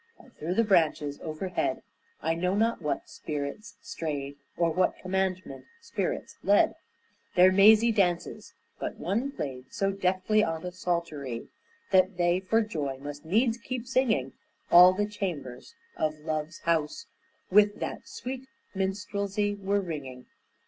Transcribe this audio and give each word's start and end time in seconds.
And 0.17 0.35
through 0.35 0.55
the 0.55 0.63
branches 0.63 1.19
overhead 1.21 1.83
I 2.23 2.33
know 2.33 2.55
not 2.55 2.81
what 2.81 3.07
sweet 3.07 3.13
spirits 3.23 3.77
strayed, 3.83 4.35
Or 4.57 4.71
what 4.71 4.97
commandant 4.99 5.65
spirit 5.79 6.31
led 6.41 6.73
Their 7.35 7.51
mazy 7.51 7.91
dances, 7.91 8.55
but 8.79 8.95
one 8.95 9.31
played 9.31 9.65
So 9.69 9.91
deftly 9.91 10.43
on 10.43 10.65
a 10.65 10.71
psaltery 10.71 11.49
That 11.91 12.17
they 12.17 12.39
for 12.39 12.63
joy 12.63 12.97
must 12.97 13.25
needs 13.25 13.59
keep 13.59 13.85
singing; 13.85 14.33
All 14.71 14.91
the 14.93 15.05
chambers 15.05 15.75
of 15.95 16.17
Love's 16.21 16.61
house 16.61 17.05
With 17.51 17.79
that 17.79 18.07
sweet 18.07 18.47
minstrelsy 18.73 19.53
were 19.53 19.81
ringing. 19.81 20.25